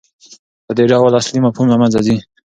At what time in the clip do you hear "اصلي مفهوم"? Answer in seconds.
1.19-1.67